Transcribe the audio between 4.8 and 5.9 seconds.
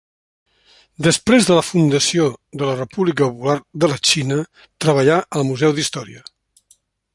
treballà al Museu